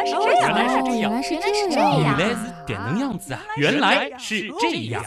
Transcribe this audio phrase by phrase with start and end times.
[0.00, 3.42] 来是这样，原来是这样原来是原来是这样原来是点能样子啊！
[3.56, 5.04] 原来是这样。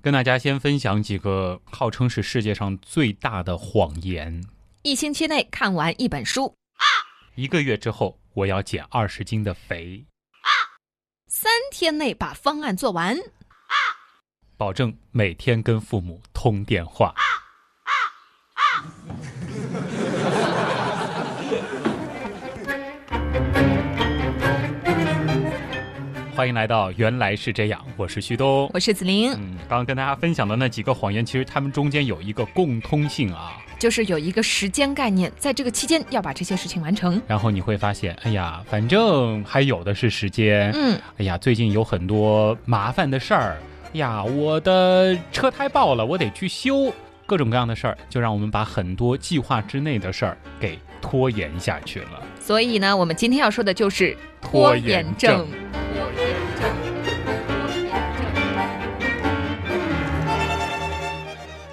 [0.00, 4.42] 跟大家先分享几个号称是世界上最大的谎言。
[4.82, 6.54] 一星期内看完一本书，
[7.34, 10.04] 一个月之后，我要减二十斤的肥，
[11.26, 13.16] 三天内把方案做完，
[14.56, 17.14] 保证每天跟父母通电话。
[26.38, 28.70] 欢迎来到原来是这样，我是旭东。
[28.72, 33.56] 我是子玲，嗯，刚刚跟大家分享的那几个谎言，其实他们中间有一个共通性啊。
[33.76, 37.20] 就是有一个时间概念，在这个期间要把这些事情完成。
[37.26, 40.70] 然后你会发现，哎呀，反正还有的是时间。
[40.76, 43.58] 嗯，哎呀，最近有很多麻烦的事儿。
[43.86, 46.94] 哎呀，我的车胎爆了，我得去修。
[47.26, 52.22] 各种各样的事儿，就让我们把很多计划之内的事儿给拖延下去了。
[52.38, 55.46] 所以呢，我们今天要说的就是拖延延症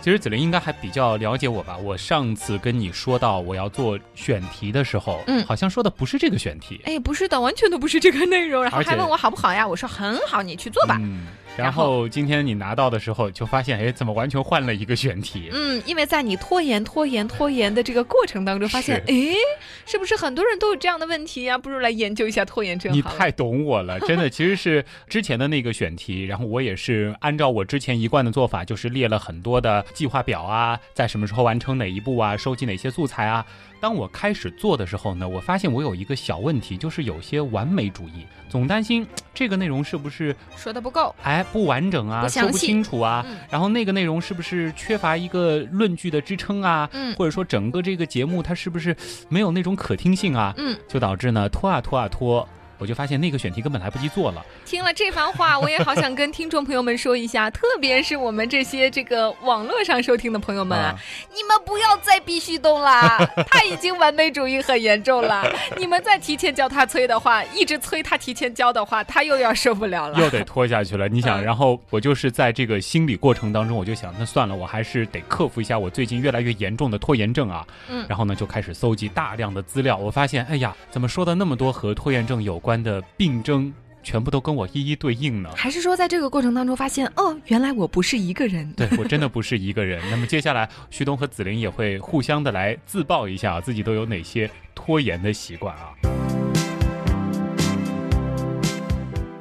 [0.05, 1.75] 其实子琳应该还比较了解我吧？
[1.77, 6.79] 我上次跟你说到我要做选题的时候，嗯好像说的不是这个选题。
[6.85, 9.67] 哎，不是的，完全都不是这个内容，然后还问我好不好呀？
[9.67, 10.99] 我说很好，你去做吧。
[11.01, 11.25] 嗯，
[11.57, 15.49] 然后今天你拿到的时候，就发现，哎，怎么完全换了一个选题？
[15.53, 19.13] 嗯，因为在你拖延、拖延、拖延的这个过程当中，发现，哎，
[19.85, 22.91] 是不是很多人都有这样的问题呀、不如来研究一下拖延症。
[22.93, 33.45] 你太懂我了，真的，其实是之前的那个选题，然后我也是按照我之前一贯的做法，就是列了很多的计划表啊，在什么时候完成哪一步啊，收集哪些素材啊。
[33.79, 43.37] 当我开始做的时候呢，我发现我有一个小问题，就是有些完美主义，总担心这个内容是不是说的不够，哎不完整啊，说不清楚啊，嗯。
[43.49, 47.15] 然后那个内容是不是缺乏一个论据的支撑啊，嗯。
[47.15, 48.95] 或者说整个这个节目它是不是
[49.29, 54.45] 没有那种可听性啊，嗯，就导致呢拖啊拖啊拖，我就发现那个选题根本来不及做了。
[54.65, 60.95] 听了这番话，我也好想跟听众朋友们说一下，特别是我们这些这个网络上收听的朋友们啊，啊
[61.33, 63.17] 你们不要再逼旭东啦，
[63.49, 65.45] 他已经完美主义很严重了。
[65.77, 70.19] 你们再提前叫他催的话，一直催他提前交的话，他又要受不了了。
[70.19, 71.07] 又得拖下去了。
[71.07, 77.65] 你想，嗯然后我就是在这个心理过程当中，我就想，那算了，我还是得克服一下我最近越来越严重的拖延症啊。
[77.89, 79.97] 嗯然后呢，就开始搜集大量的资料。
[79.97, 83.71] 我发现，哎呀，怎么说的那么多和拖延症有关的病症，
[84.01, 85.51] 全部都跟我一一对应呢？
[85.55, 88.73] 还是说，在这个过程当中发现，哦，原来我不是一个人。
[88.73, 90.01] 对我真的不是 一个人。
[90.09, 95.93] 那么接下来，旭东和子菱也会互相的来自曝一下自己都有哪些拖延的习惯啊。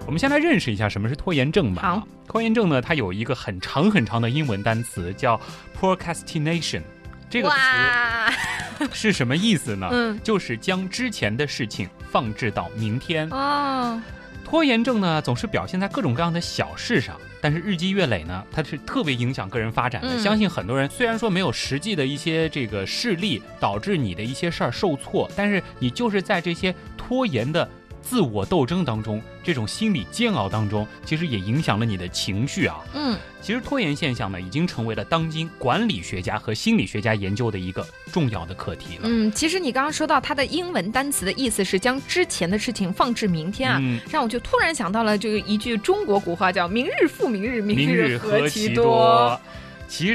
[0.07, 1.81] 我们先来认识一下什么是拖延症吧。
[1.81, 5.41] 好，拖延症呢，它有一个很长很长的英文单词叫
[5.81, 6.83] procrastination。
[7.31, 9.89] 这个词，是什么意思呢？
[9.91, 13.29] 嗯，就是将之前的事情放置到明天。
[13.31, 14.01] 啊，
[14.45, 20.09] 拖延症呢，总是表现在各种各样的小事上，但是日积月累呢，它是特别影响个人发展的。
[20.09, 27.69] 嗯相信很多人虽然说没有实际的一些这个事例导致你的一些事儿受挫，但是你就是在这些拖延的
[28.05, 32.77] 自我斗争当中，这种心理煎熬当中，其实也影响了你的情绪啊。
[32.95, 39.03] 嗯，其实拖延现象呢，已经成为了当今管理学家和心理学家研究的一个重要的课题了。
[39.05, 49.41] 嗯，其实你刚刚说到它的英文单词的意思是将之前的事情放置明天啊，嗯让我就突然想到了这个一句中国古话，叫“明日复明日，明日何其多。
[49.43, 49.64] 其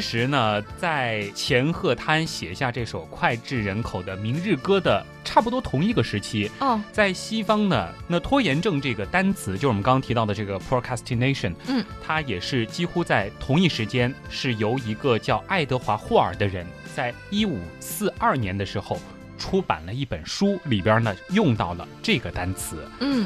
[0.02, 19.00] 实呢，在钱鹤滩写下这首脍炙人口的《明日歌》的差不多同一个时期，哦，在西方呢，那拖延症这个单词，就是我们刚刚提到的这个 procrastination，嗯，它也是几乎在同一时间是由一个叫爱德华霍尔的人，在一五四二年的时候
[19.38, 22.86] 出版了一本书，里边呢用到了这个单词。
[23.00, 23.26] 嗯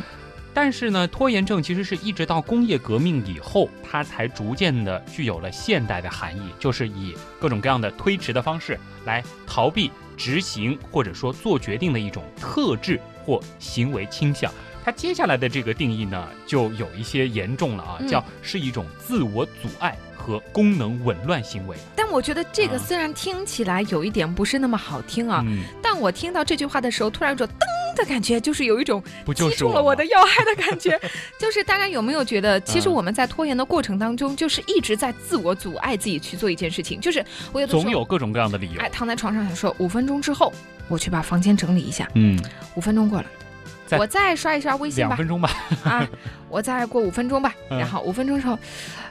[0.54, 14.52] 但是呢，拖延症其实是一直到工业革命以后，它才逐渐的具有了现代的含义，就是以各种各样的推迟的方式来逃避执行或者说做决定的一种特质或行为倾向。
[14.86, 21.76] 它接下来的这个定义呢，就有一些严重了啊，嗯叫是一种自我阻碍和功能紊乱行为。
[21.96, 29.04] 但我觉得这个啊虽然听起来有一点不是那么好听啊，嗯，但我听到这句话的时候，突然有种噔的感觉，就是有一种
[29.36, 31.00] 击中了我的要害的感觉。
[31.38, 37.02] 就是大家有没有觉得，其实嗯我们在拖延的过程当中，就是一直在自我阻碍自己去做一件事情。
[37.02, 38.82] 就是我有的时候总有各种各样的理由。
[38.82, 40.54] 哎躺在床上想说，五分钟之后
[40.88, 42.40] 我去把房间整理一下，嗯，
[42.76, 43.26] 五分钟过了。
[43.86, 45.52] 再我再刷一刷微信吧，两分钟吧。
[45.84, 46.08] 啊，
[46.54, 47.56] 我再过五分钟吧。
[47.72, 48.58] 嗯然后五分钟之后，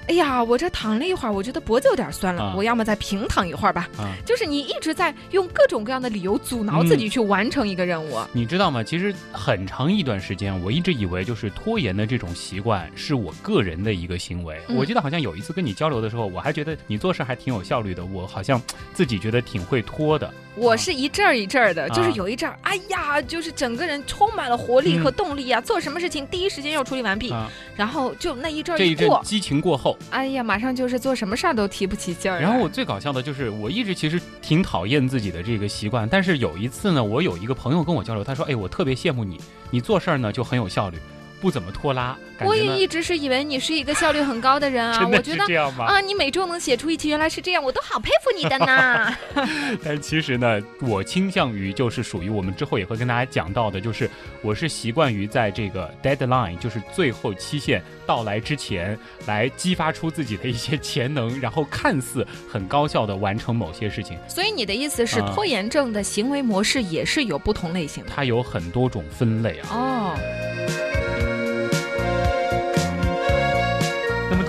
[0.07, 3.89] 哎呀，我这躺了一会儿，我觉得脖子有点酸了，啊我要么再平躺一会儿吧。
[3.99, 4.15] 啊。
[4.25, 8.21] 就是你一直在用各种各样的理由阻挠自己去完成一个任务。
[8.33, 8.85] 你知道吗？
[8.85, 14.61] 其实很长一段时间，我一直以为就是拖延的这种习惯是我个人的一个行为。
[14.69, 18.63] 嗯我记得好像有一次跟你交流的时候，我还觉得你做事还挺有效率的，我好像
[18.95, 20.33] 自己觉得挺会拖的。
[20.55, 32.41] 我是一阵儿一阵儿的，啊就是有一阵儿，哎呀，就是整个人充满了活力和动力啊，做什么事情第一时间要处理完毕，啊，然后就那一阵儿这一阵，激情过后，哎呀，马上就是做什么事儿都提不起劲儿。
[32.41, 39.41] 然后我最搞笑的就是，我一直其实挺讨厌自己的这个习惯，但是有一次呢，我有一个朋友跟我交流，他说：“哎，我特别羡慕你，
[39.71, 40.99] 你做事儿呢就很有效率，
[41.43, 45.87] 不怎么拖拉，我也一直是以为你是一个效率很高的人啊，我觉得是这样吗？
[45.87, 49.13] 啊，你每周能写出一期，原来是这样，我都好佩服你的呢。
[49.85, 54.09] 但其实呢，我倾向于就是属于我们之后也会跟大家讲到的，就是
[54.41, 58.97] 我是习惯于在这个 deadline，就是最后期限到来之前，
[59.27, 64.17] 来激发出自己的一些潜能，然后看似很高效的完成某些事情。
[64.29, 69.69] 所以你的意思是，啊拖延症的行为模式也是有不同类型的它有很多种分类啊。
[69.73, 70.82] 哦。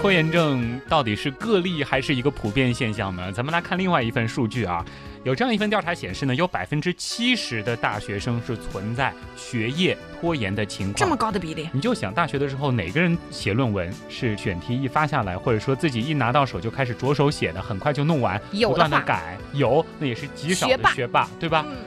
[0.04, 3.32] 拖延症到底是个例还是一个普遍现象呢？
[3.32, 4.84] 咱们来看另外一份数据啊，
[5.24, 10.96] 有这样一份调查显示呢，有百分之七十的大学生是存在学业拖延的情况。
[10.98, 19.38] 这么高的比例，你就想大学的时候，哪个人写论文是选题一发下来，或者说自己一拿到手就开始着手写的，很快就弄完，不断的改？
[19.54, 21.66] 有，那也是极少的学霸，对吧？
[21.66, 21.78] 嗯，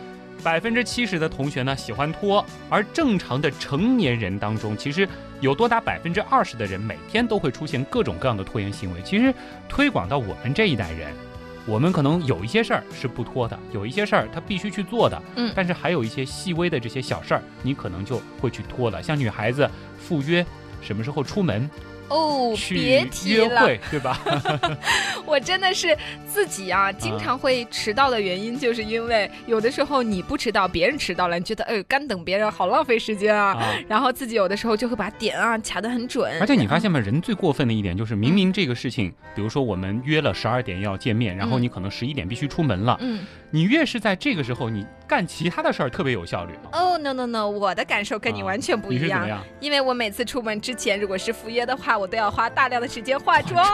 [0.46, 5.08] 百分之七十的同学呢喜欢拖，而正常的成年人当中，其实
[5.40, 9.02] 有多达百分之二十的人每天都会出现各种各样的拖延行为。
[9.02, 9.34] 其实
[9.68, 11.12] 推广到我们这一代人，
[11.66, 19.02] 我们可能有一些事儿是不拖的，有一些事儿他必须去做的，嗯但是还有一些细微的这些小事儿，你可能就会去拖了。
[19.02, 19.68] 像女孩子
[19.98, 20.46] 赴约。
[20.82, 21.68] 什么时候出门
[22.08, 24.20] 哦，别提了，约会，对吧？
[25.26, 33.54] 我真的是自己啊，经常会迟到的原因，就是因为有的时候你不迟到，别人迟到了，你觉得哎，干等别人好浪费时间啊。
[33.56, 36.98] 啊，然后自己有的时候就会把点啊卡得很准，而且你发现吗？
[36.98, 46.54] 人最过分的一点就是，明明这个事情，比如说我们约了十二点要见面，然后嗯你可能十一点必须出门了，嗯，你越是在这个时候，你干其他的事儿特别有效率。
[46.72, 49.40] 哦、no no no，我的感受跟你完全不一样？
[49.60, 53.64] 因为我每次出门之前，如果是赴约的话，我都要花大量的时间化妆，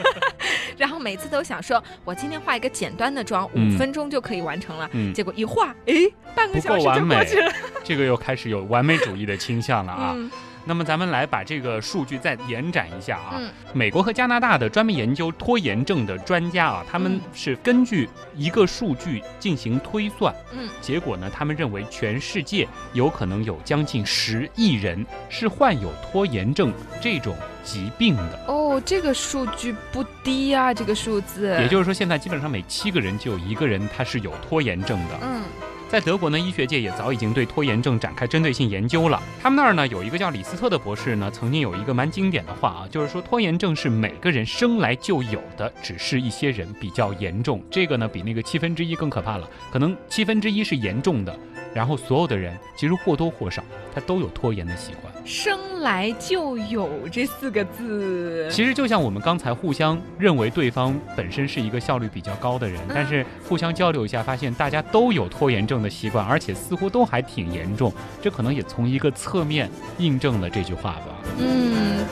[0.76, 3.68] 然后每次都想说，我今天化一个简单的妆，嗯。
[3.68, 5.94] 五分钟就可以完成了，嗯，结果一化，哎，
[6.34, 7.52] 半个小时就过去了，
[7.84, 10.14] 这个又开始有完美主义的倾向了啊。
[10.16, 10.30] 嗯
[10.68, 13.32] 那么咱们来把这个数据再延展一下啊。
[13.38, 28.44] 嗯美国和加拿大的专门研究拖延症的专家啊，他们嗯是根据一个数据进行推算，嗯，结果呢，他们认为全世界有可能有将近十亿人是患有拖延症这种疾病的。
[28.46, 35.18] 哦，这个数据不低啊，这个数字，也就是说，现在基本上每七个人就有一个人他是有拖延症的。
[35.22, 35.42] 嗯
[35.88, 39.22] 在德国呢，医学界也早已经对拖延症展开针对性研究了。
[39.42, 47.62] 他们那儿呢有一个叫李斯特的博士呢，曾经有一个蛮经典的话啊，就是说拖延症是每个人生来就有的，只是一些人比较严重。
[47.70, 51.34] 这个呢比那个七分之一更可怕了，可能七分之一是严重的，
[51.72, 53.64] 然后所有的人其实或多或少
[53.94, 55.07] 他都有拖延的习惯。
[55.28, 67.92] 生来就有这四个字，其实就像我们刚才互相认为对方本身是一个效率比较高的人，嗯但是互相交流一下，发现大家都有拖延症的习惯，而且似乎都还挺严重，
[68.22, 71.04] 这可能也从一个侧面印证了这句话吧。
[71.38, 72.06] 嗯。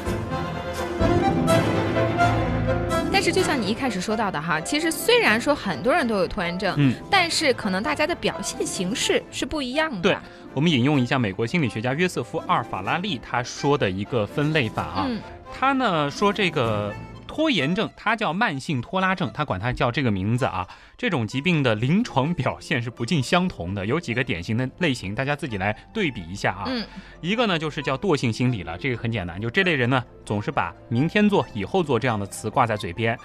[3.26, 10.00] 但是，就像你一开始说到的哈，其实虽然说很多人都有拖延症，嗯，但是可能大家的表现形式是不一样的。
[10.00, 10.16] 对
[10.54, 15.20] 我们引用一下美国心理学家约瑟夫·阿尔法拉利他说的一个分类法啊，嗯
[15.52, 16.94] 他呢说这个
[17.36, 20.66] 拖延症，它叫慢性拖拉症，他管它叫这个名字啊。
[20.96, 26.64] 这种疾病的临床表现是不尽相同的，有几个典型的类型，大家自己来对比一下啊。
[26.66, 26.82] 嗯
[27.20, 33.18] 一个呢就是叫惰性心理了，这个很简单，就这类人呢总是把明天做、以后做这样的词挂在嘴边，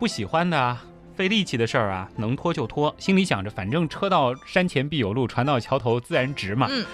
[0.00, 0.82] 不喜欢的啊。
[1.14, 6.66] 费力气的事儿啊，能拖就拖，心里想着反正车到山前必有路，船到桥头自然直嘛。
[6.68, 6.84] 嗯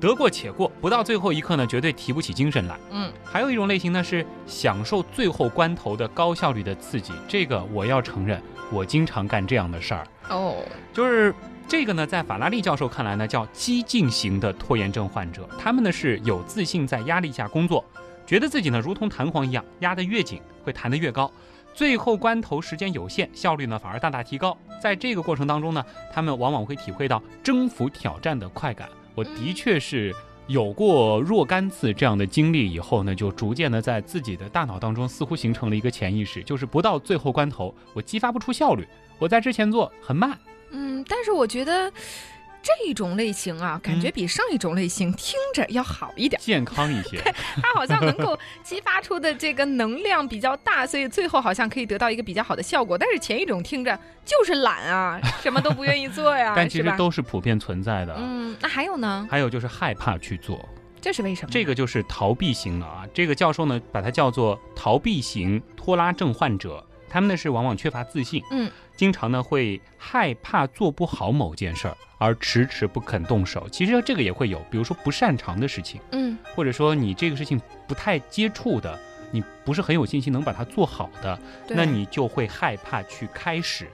[0.00, 2.78] 得过且过，不到最后一刻呢，绝对提不起精神来。
[2.90, 10.56] 嗯还有一种类型呢是享受最后关头的高效率的刺激，这个我要承认，我经常干这样的事儿，哦
[10.92, 11.34] 就是。
[11.70, 15.46] 这个呢，在法拉利教授看来呢，叫激进型的拖延症患者。
[15.58, 17.84] 他们呢是有自信，在压力下工作，
[18.26, 21.30] 觉得自己呢如同弹簧一样，压得越紧会弹得越高。
[21.74, 24.56] 最后关头时间有限，效率呢反而大大提高。
[24.80, 28.88] 在这个过程当中呢，他们往往会体会到征服挑战的快感。
[29.14, 30.14] 我的确是
[30.46, 38.86] 有过若干次这样的经历以后呢，就逐渐的在自己的大脑当中似乎形成了一个潜意识，就是不到最后关头，我激发不出效率，
[39.18, 40.38] 我在之前做很慢。
[40.70, 41.92] 嗯，但是我觉得。
[42.86, 47.18] 这种类型啊，感觉比上一种类型听着要好一点，健康一些。
[47.62, 52.98] 它好像能够激发出的这个能量比较大，所以最后好像可以得到一个比较好的效果。
[52.98, 58.14] 但是前一种听着就是懒啊， 什么都不愿意做呀，但其实都是普遍存在的。
[58.18, 59.26] 嗯，那还有呢？
[59.30, 60.68] 还有就是害怕去做，
[61.00, 61.48] 这是为什么？
[61.50, 63.06] 这个就是逃避型了啊。
[63.14, 66.84] 这个教授呢，把它叫做逃避型拖拉症患者。
[67.10, 73.66] 他们呢是往往缺乏自信，嗯，经常呢会害怕做不好某件事儿，而迟迟不肯动手。
[73.70, 78.98] 其实这个也会有，比如说不擅长的事情，嗯，或者说你这个事情不太接触的，
[79.30, 83.88] 你不是很有信心能把它做好的，那你就会害怕去开始。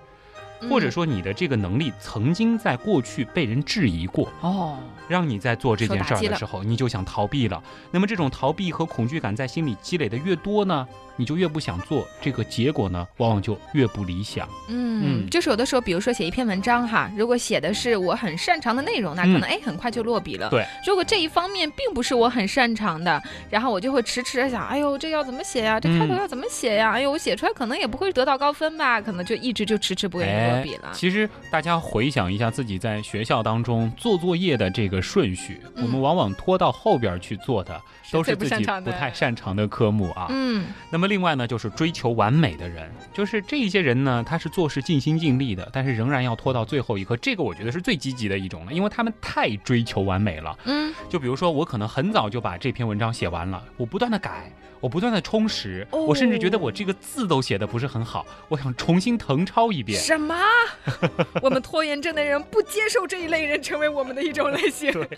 [0.71, 4.78] 或者说你的这个能力曾经在过去被人质疑过哦，
[5.09, 7.62] 让你在做这件事儿的时候，你就想逃避了。
[7.90, 14.49] 那么这种逃避和恐惧感在心里积累的越多呢，你就越不想做，这个结果呢，往往就越不理想。
[14.68, 20.49] 嗯，就是有的时候，比如说写一篇文章哈，如果写的是我很擅长的内容，那可能哎很快就落笔了。
[20.50, 25.78] 对，如果这一方面并不是我很擅长的，然后我就会迟迟的想，哎呦，这要怎么写呀？
[25.78, 26.92] 这开头要怎么写呀？
[26.92, 29.00] 哎呦，我写出来可能也不会得到高分吧？
[29.00, 30.90] 可能就一直就迟迟不愿意落笔了。
[30.92, 37.80] 其实大家回想一下自己在学校当中做作业的这个顺序，我们往往拖到后边去做的。
[38.12, 40.26] 都是自己不太擅长的科目啊。
[40.28, 47.16] 嗯，那么另外呢，就是追求完美的人，就是这些人呢，他是做事尽心尽力的，但是仍然要拖到最后一刻。
[47.18, 50.58] 这个我觉得是最积极的一种了，因为他们太追求完美了。
[50.64, 54.50] 嗯，就比如说我可能很早就把这篇文章写完了，我不断的改。
[54.81, 59.99] 我不断的充实，我甚至觉得我这个字都写的不是很好，我想重新誊抄一遍。
[60.00, 60.35] 什么？
[61.40, 64.93] 我们拖延症的人不接受这一类人成为我们的一种类型。
[64.93, 65.09] 对，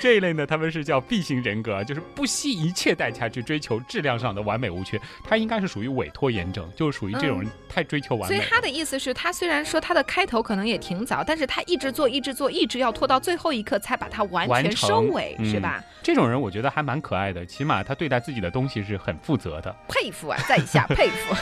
[0.00, 5.00] 这一类呢，他们是叫 B 型人格，就是不惜一切代价去追求质量上的完美无缺。
[5.22, 8.36] 他应该是属于伪拖延症，就是属于这种人太追求完美。
[8.36, 15.82] 所以他的意思是，他虽然说他的开头可能也挺早，但是他一直做，一直做，一直要拖到最后一刻才把它完全收尾，是吧？
[16.02, 19.11] 这种人我觉得还蛮可爱的，起码他对待自己的东西是很。
[19.12, 21.34] 很负责的，佩服啊，在下 佩服。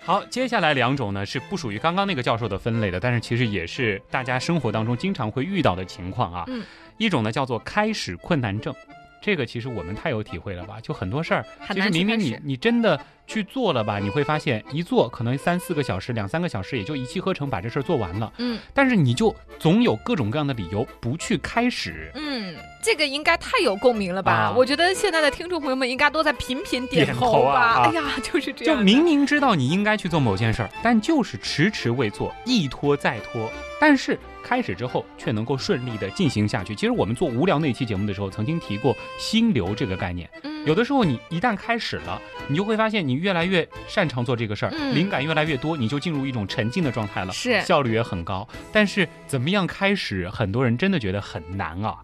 [0.00, 6.44] 好，接下来两种呢是不属于刚刚那个教授的分类的，但是其实也是大家生活当中经常会遇到的情况啊。
[6.48, 6.64] 嗯，
[6.96, 8.74] 一种呢叫做开始困难症，
[9.22, 10.80] 这个其实我们太有体会了吧？
[10.80, 12.98] 就很多事儿，其实明明你你真的。
[13.28, 18.32] 去做了吧，你会发现一做可能三四个小时、两三个小时，也就一气呵成把这事儿做完了。
[18.38, 22.10] 嗯，但是你就总有各种各样的理由不去开始。
[22.14, 24.52] 嗯，这个应该太有共鸣了吧？
[24.56, 27.82] 我觉得现在的听众朋友们应该都在频频点头吧。
[27.84, 28.76] 哎呀，就是这样。
[28.76, 33.50] 就明明知道你应该去做某件事儿，但就是迟迟未做，一拖再拖。
[33.80, 36.74] 但是开始之后却能够顺利的进行下去。
[36.74, 40.28] 其实我们做无聊那期节目的时候，曾经提过心流这个概念。
[40.42, 43.18] 嗯，有的时候你一旦开始了，你就会发现你。
[43.18, 48.46] 越来越擅长做这个事儿，灵感越来越多，你就进入一种沉浸的状态了，是效率也很高。
[48.70, 51.96] 但是怎么样开始，很多人真的觉得很难啊。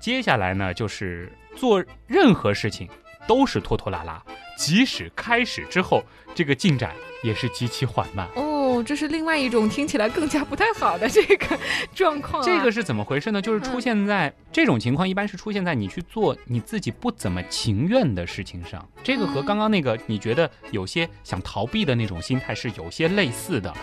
[0.00, 2.88] 接下来呢，就是做任何事情
[3.26, 4.22] 都是拖拖拉拉，
[4.56, 8.28] 即使开始之后，这个进展也是极其缓慢。
[8.34, 11.58] 哦这是另外一种听起来更加不太好的这个
[11.94, 12.44] 状况。
[12.44, 13.42] 这个是怎么回事呢？
[13.42, 18.86] 就是出现在这种情况，一般是出现在你去做你自己不怎么情愿的事情上。
[19.02, 23.74] 这个和刚刚那个你觉得有些想逃避的那种心态是有些类似的。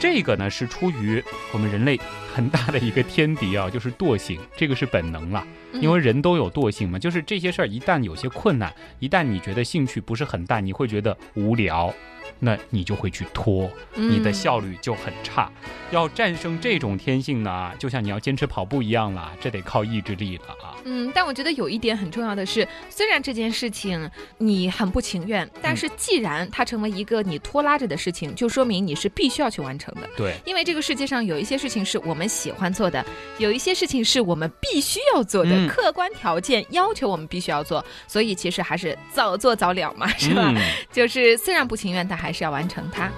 [0.00, 2.00] 这个呢是出于我们人类
[2.34, 4.40] 很大的一个天敌啊，就是惰性。
[4.56, 6.98] 这个是本能了，因为人都有惰性嘛。
[6.98, 11.94] 就是这些事儿一旦有些困难，一旦你觉得兴趣不是很大，你会觉得无聊。
[12.40, 15.50] 那你就会去拖，你的效率就很差。
[15.90, 20.76] 要战胜这种天性呢，就像你要坚持跑步一样了，这得靠意志力了啊。
[20.84, 30.08] 嗯，但我觉得有一点很重要的是，虽然这件事情你很不情愿，但是既然它成为一个你拖拉着的事情，就说明你是必须要去完成的。
[30.16, 33.04] 对，因为这个世界上有一些事情是我们喜欢做的，
[33.38, 40.54] 有一些事情是我们必须要做的，客观条件要求我们必须要做，所以其实还是早做早了嘛，是吧？
[40.92, 43.10] 就是虽然不情愿，但还还是要完成它。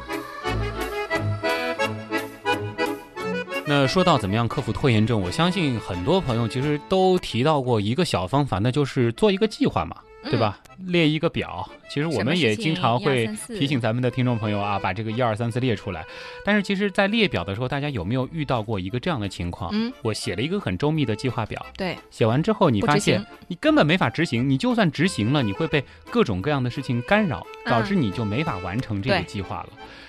[3.66, 10.58] 那说到怎么样克服拖延症，我相信很多朋友其实都提到过一个小方法，那就是做一个计划嘛，对吧？
[10.78, 11.68] 列一个表。
[11.88, 16.04] 其实我们也经常会提醒咱们的听众朋友啊，把这个一二三四列出来。
[16.44, 19.70] 但是其实，在列表的时候，大家有没有遇到过一个这样的情况？
[19.74, 29.68] 嗯，我写了一个很周密的计划表，对，写完之后你发现你根本没法执行，你就算执行了，你会被各种各样的事情干扰，导致你就没法完成这个计划了。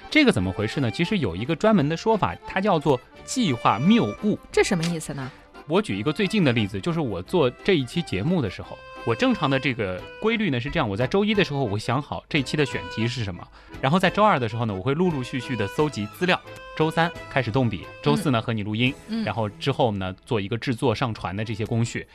[0.10, 0.90] 这个怎么回事呢？
[0.90, 4.38] 其实有一个专门的说法，它叫做计划谬误。
[4.52, 5.32] 这什么意思呢？
[5.68, 13.46] 我举一个最近的例子，就是我做这一期节目的时候，我正常的这个规律呢是这样：我在周一的时候，我会想好这一期的选题是什么，
[13.82, 16.40] 然后在周二的时候呢，我会陆陆续续的搜集资料，
[16.78, 18.94] 周三开始动笔，周四呢和你录音，
[19.26, 22.08] 然后之后呢做一个制作、上传的这些工序。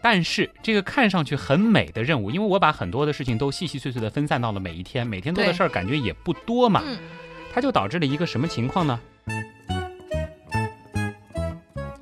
[0.00, 6.82] 但是这个看上去很美的任务，因为我把很多的事情都细细碎碎的分散到了每一天，每天做的事儿感觉也不多嘛，
[7.52, 8.98] 它就导致了一个什么情况呢？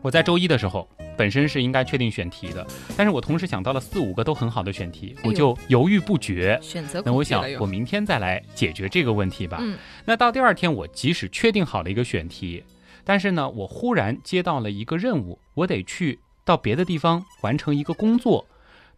[0.03, 6.59] 我在周一的时候，本身是应该确定选题的，但是我同时想到了四五个都很好的选题，我就犹豫不决。
[6.63, 9.59] 选择那我想，我明天再来解决这个问题吧。
[9.61, 9.79] 嗯。
[10.05, 12.63] 那到第二天，我即使确定好了一个选题，
[13.05, 18.47] 但是呢，我忽然接到了一个任务，我得去到别的地方完成一个工作，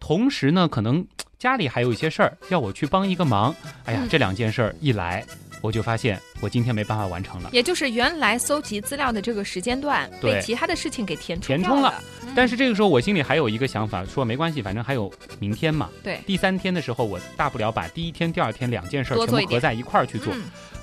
[0.01, 1.07] 同时呢，可能
[1.39, 3.55] 家里还有一些事儿要我去帮一个忙。
[3.85, 5.25] 哎呀，这两件事儿一来。
[5.61, 12.03] 我就发现我今天没办法完成了，也就是原来搜集资料的这个时间段被其他的事情给填填充了。
[12.35, 15.89] 但是这个时候我心里还有一个想法，说没关系，反正还有明天嘛。
[16.03, 20.33] 对，第三天的时候我大不了把第一天、第二天两件事全部合在一块儿去做。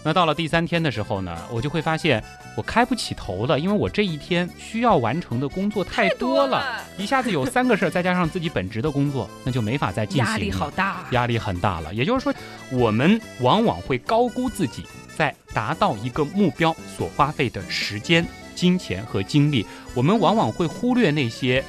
[0.06, 2.24] 那到了第三天的时候呢，我就会发现
[2.56, 10.26] 我开不起头了，因为我这一天需要完成的工作太多了，一下子有三个事儿，再加上自己本职的工作，那就没法再进行。
[10.26, 11.92] 压力好大，压力很大了。
[11.92, 12.32] 也就是说，
[12.72, 14.86] 我们往往会高估自己。
[15.16, 21.64] 在达到一个目标所花费的时间、金钱和精力，我们往往会忽略那些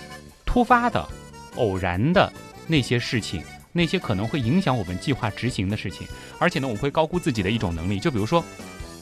[0.45, 1.09] 突发的、
[1.55, 2.33] 偶然的
[2.66, 3.40] 那些事情，
[3.76, 6.06] 那些可能会影响我们计划执行的事情。
[6.38, 8.00] 而且呢，我会高估自己的一种能力。
[8.00, 8.45] 就比如说，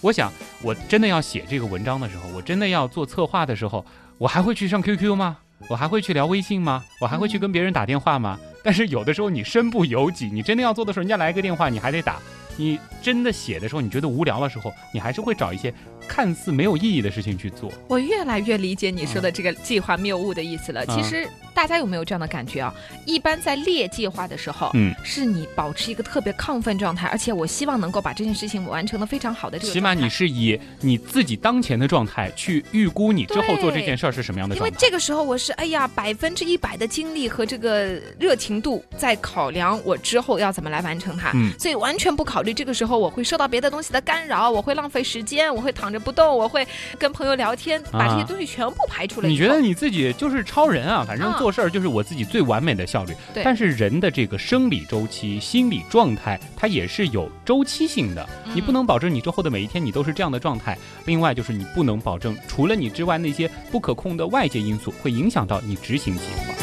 [0.01, 3.85] 我想我真的要写这个文章的时候，我真的要做策划的时候，
[4.19, 5.39] 我还会去上 QQ 吗？
[5.69, 6.85] 我还会去聊微信吗？
[7.01, 8.39] 我还会去跟别人打电话吗？
[8.63, 12.19] 但是有的时候你身不由己，你真的要做的时候，人家来个电话，你还得打。
[12.57, 15.73] 你真的写的时候，你觉得无聊的时候，你还是会找一些
[16.07, 17.73] 看似没有意义的事情去做。
[17.89, 20.87] 我越来越理解你说的这个计划谬误的意思了。
[20.87, 22.75] 其实大家有没有这样的感觉啊？
[23.07, 29.73] 一般在列计划的时候，嗯，是你保持一个特别亢奋状态，而且我希望能够把这件事情完成的非常好的这个。
[29.73, 34.69] 起码你是以你自己当前的状态去预估你之后做这件事儿是什么样的状态。
[34.69, 42.53] 因为这个时候我是哎呀百分之一百的精力和这个热情度在考量我之后要怎么来完成它，嗯，所以完全不考虑。
[42.53, 46.67] 这个时候我会受到别的东西的干扰，我会浪费时间，我会躺着不动，我会
[46.99, 49.29] 跟朋友聊天，把这些东西全部排除了。
[49.29, 51.05] 你觉得你自己就是超人啊？
[51.07, 53.15] 反正做事儿就是我自己最完美的效率。
[53.45, 58.27] 但是人的这个生理周期、心理状态，它也是有周期性的。
[58.55, 60.79] 你不能保证你之后的每一天你都是这样的状态。
[61.05, 66.55] 另外就是你不能保证除了你之外那些不可控的外界因素会影响到你执行计划。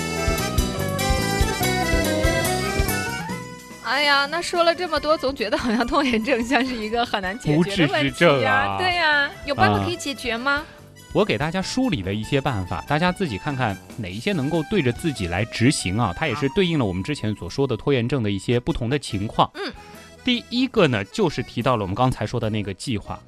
[3.84, 8.78] 哎呀，那说了这么多，总觉得好像拖延症像是一个很难解决的问题呀。
[8.80, 10.64] 对呀，有办法可以解决吗？
[11.14, 16.14] 我给大家梳理了一些办法，大家自己看看哪一些能够对着自己来执行啊。
[16.16, 19.52] 它也是对应了我们之前所说的拖延症的一些不同的情况。
[19.56, 19.74] 嗯，
[20.24, 23.20] 第一个呢，就是提到了我们刚才说的那个计划。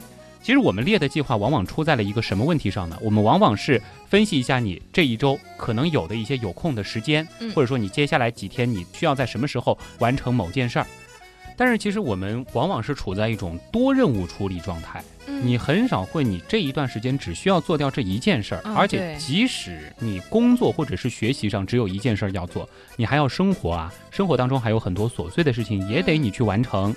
[0.41, 2.97] 其实我们列的计划往往出在了一个什么问题上呢？
[3.01, 10.87] 我们往往是分析一下你这一周可能有的一些有空的时间，或者说你接下来几天你需要在什么时候完成某件事儿。
[11.55, 15.03] 但是其实我们往往是处在一种多任务处理状态，
[15.41, 26.95] 你很少会你这一段时间只需要做掉这一件事儿，而且即使你工作或者是学习上只有一件事儿要做，你还要生活啊，生活当中还有很多琐碎的事情也得你去完成。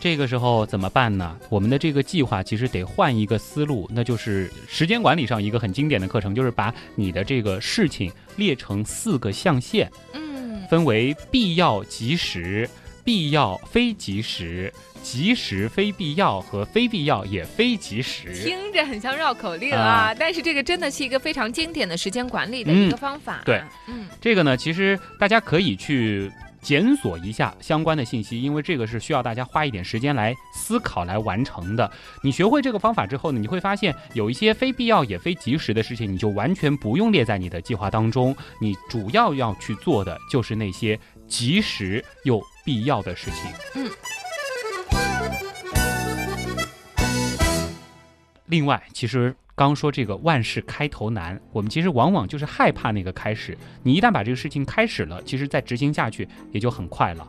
[0.00, 1.38] 这个时候怎么办呢？
[1.48, 12.68] 我们的这个计划其实得换一个思路，那就是时间管理上一个很经典的课程，就是把你的这个事情列成四个象限，嗯，分为必要、及时、
[13.04, 18.32] 必要非及时、及时非必要和非必要也非及时。
[18.44, 23.42] 听着很像绕口令啊，但是这个真的是一个非常经典的时间管理的一个方法。
[23.44, 26.30] 对，嗯，这个呢，其实大家可以去。
[26.62, 31.90] 检索一下相关的信息，因为这个是需要大家花一点时间来思考来完成的。
[32.22, 38.32] 你学会这个方法之后呢，你会发现有一些非必要也非及时的事情，你就完全不用列在你的计划当中。
[38.60, 43.50] 你主要要去做的就是那些及时又必要的事情。
[43.74, 43.90] 嗯。
[48.46, 49.34] 另外，其实。
[49.54, 53.56] 刚说这个万事开头难，我们其实往往就是害怕那个开始。
[53.82, 57.28] 你一旦把这个事情开始了，其实再执行下去也就很快了。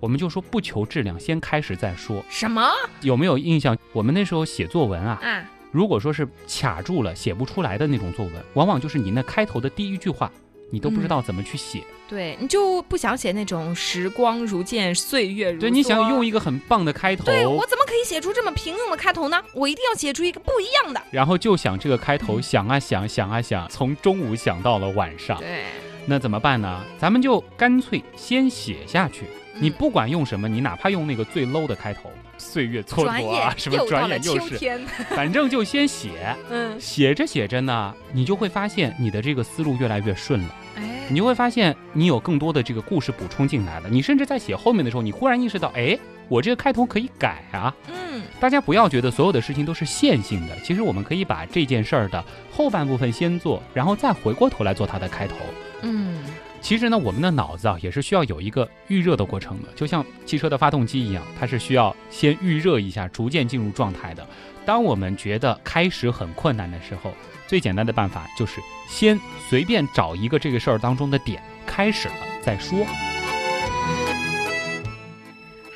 [0.00, 2.22] 我们就说不求质量，先开始再说。
[2.28, 2.68] 什么？
[3.02, 3.78] 有没有印象？
[3.92, 10.30] 我们那时候写作文啊，如果说是卡住了写不出来的那种作文，往往就是你那开头的第一句话
[10.72, 11.84] 你都不知道怎么去写。
[12.08, 15.60] 对你就不想写那种时光如箭，岁月如梭。
[15.60, 17.24] 对，你想用一个很棒的开头。
[17.24, 19.42] 对我怎么可以写出这么平庸的开头呢？
[19.54, 21.00] 我一定要写出一个不一样的。
[21.10, 25.38] 然后就想这个开头，想啊想，想啊想，从中午想到了晚上。
[25.38, 25.64] 对，
[26.06, 26.82] 那怎么办呢？
[26.98, 29.26] 咱们就干脆先写下去。
[29.60, 34.80] 你不管用什么，你哪怕用那个最 low 的开头，岁月蹉跎啊，什么转眼又是，
[35.14, 36.34] 反正就先写。
[36.50, 40.54] 嗯，写着写着呢，你就会发现你的这个思路越来越顺了。
[40.76, 43.88] 哎，你就会发现你有更多的这个故事补充进来了。
[43.88, 47.74] 你甚至在写后面的时候，你忽然意识到，哎，我这个开头可以改啊。
[47.88, 55.36] 嗯，大家不要觉得所有的事情都是线性的，其实我们可以把这件事儿的后半部分先做，然后再回过头来做它的开头。
[55.82, 56.22] 嗯。
[56.62, 64.24] 其实呢，我们的脑子啊也是需要有一个预热的过程的，就像汽车的发动机一样，它是需要先预热一下，逐渐进入状态的。
[64.64, 67.12] 当我们觉得开始很困难的时候，
[67.48, 69.18] 最简单的办法就是先
[69.50, 72.78] 随便找一个这个事儿当中的点，开始了再说。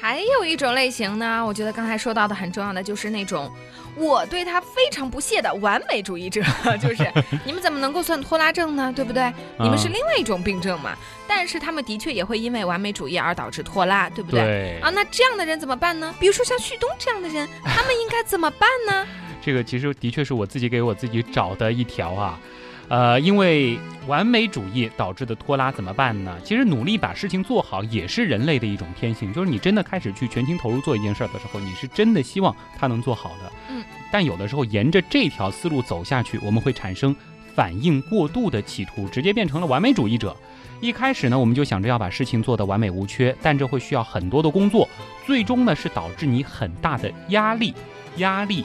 [0.00, 3.52] 还有一种类型呢，我觉得刚才说到的很重要的就是那种
[3.96, 6.42] 我对他非常不屑的完美主义者，
[6.80, 7.10] 就是
[7.44, 8.92] 你们怎么能够算拖拉症呢？
[8.94, 9.32] 对不对？
[9.58, 10.94] 你们是另外一种病症嘛。
[11.26, 14.78] 但是他们的确也会因为完美主义而导致拖拉，对不对？
[14.80, 16.14] 啊，那这样的人怎么办呢？
[16.20, 19.06] 比如说像旭东这样的人， 他们应该怎么办呢？
[19.42, 22.38] 这个其实的确是我自己给我自己找的一条啊。
[22.88, 26.36] 呃，因为完美主义导致的拖拉怎么办呢？
[26.44, 29.32] 其实努力把事情做好也是人类的一种天性。
[29.32, 33.52] 就是你真的开始去全情投入做一件事儿的时候，你是真的希望它能做好的。
[33.70, 33.84] 嗯。
[34.12, 37.14] 但有的时候沿着这条思路走下去，我们会产生
[37.54, 40.36] 反应过度的企图，直接变成了完美主义者。
[40.80, 44.88] 一开始呢，我们就想着要把事情做得完美无缺，但这会需要很多的工作，
[45.26, 47.74] 最终呢是导致你很大的压力，
[48.18, 48.64] 压力。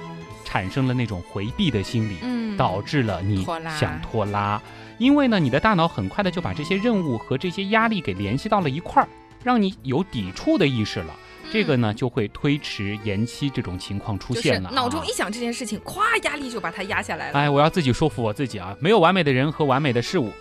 [0.51, 3.45] 产生了那种回避的心理，嗯，导致了你
[3.79, 4.61] 想拖拉，
[4.97, 9.07] 因为呢，你的大脑很快的就把这些任务和这些压力给联系到了一块儿，
[9.45, 11.15] 让你有抵触的意识了，
[11.53, 14.69] 这个呢就会推迟延期这种情况出现了。
[14.71, 17.39] 脑中一想这件事情，咵，压力就把它压下来了。
[17.39, 20.33] 哎，我要自己说服我自己啊，没有完美的人和完美的事物，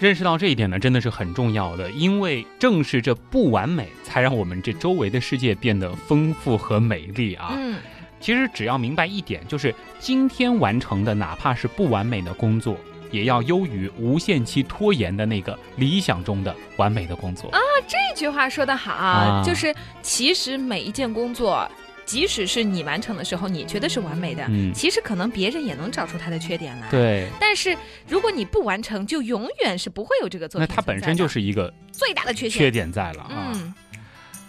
[0.00, 7.54] 认识到这一点呢，真的是很重要的，因为正是这不完美，才让我们这周围的世界变得丰富和美丽啊。
[7.56, 7.76] 嗯。
[8.22, 12.76] 其实只要明白一点，就是今天完成的，哪怕是不完美的工作，
[13.10, 17.58] 也要优于无限期拖延的那个理想中的完美的工作啊！
[17.88, 21.68] 这句话说得好，就是其实每一件工作，
[22.06, 26.88] 即使是你完成的时候，你觉得是完美的，其实可能别人也能找出他的缺点来。
[26.90, 27.28] 对。
[27.40, 30.68] 但是如果你不完成，就永远是不会有这个作品。
[30.68, 33.74] 那它本身就是一个最大的缺缺点在了啊。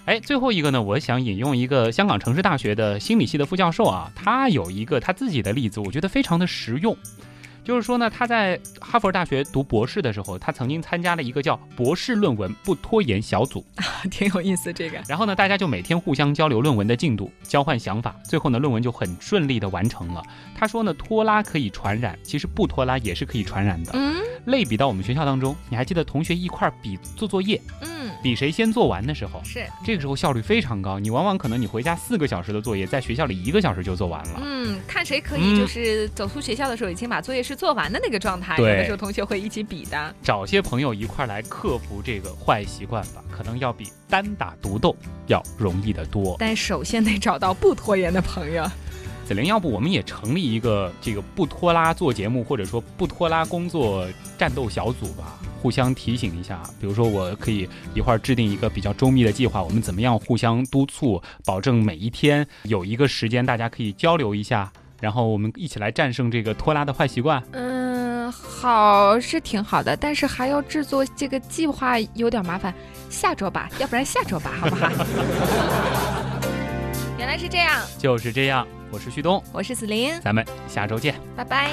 [0.05, 6.95] 哎，最后一个呢，我想引用一个香港城市大学的心理系的副教授啊，他有一个他自己的例子，我觉得非常的实用。
[7.63, 13.65] 就是说呢，他在哈佛大学读博士的时候，他曾经参加了一个叫博士论文不拖延小组，
[14.11, 15.01] 挺有意思这个。
[15.07, 20.21] 然后呢，大家就每天互相交流论文的进度，交换想法，最后呢，论文就很顺利的完成了。
[20.53, 23.93] 他说呢，拖拉可以传染，其实不拖拉也是可以传染的。
[23.93, 24.13] 嗯，
[24.45, 27.61] 类比到我们学校当中，你还记得同学一块比做作业？
[27.81, 27.91] 嗯。
[28.21, 30.97] 比谁先做完的时候，是这个时候效率非常高。
[30.97, 34.41] 你往往可能你回家四个小时的作业，在学校里一个小时就做完了。
[34.41, 38.55] 嗯，看谁可以就是走出学校的时候已经把作业是做完的那个状态。
[38.57, 40.15] 有的时候同学会一起比的。
[40.21, 44.95] 找些朋友一块来克服这个坏习惯吧，可能要比单打独斗
[45.27, 46.37] 要容易得多。
[46.39, 48.65] 但首先得找到不拖延的朋友。
[49.25, 54.05] 子玲，要不我们也成立一个这个不拖拉做节目，或者说不拖拉工作
[54.37, 55.39] 战斗小组吧？
[55.61, 67.41] 互相提醒一下，比如说我可以一会儿制定一个比较周密的计划，我们怎么样互相督促，保证每一天有一个时间大家可以交流一下，然后我们一起来战胜这个拖拉的坏习惯。
[67.51, 72.75] 嗯，好是挺好的，但是还要制作这个计划有点麻烦，
[73.09, 74.91] 下周吧，要不然下周吧，好不好？
[77.17, 78.67] 原来是这样，就是这样。
[78.93, 81.71] 我是旭东，我是子林，咱们下周见，拜拜。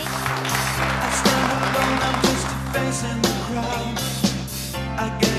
[4.97, 5.30] I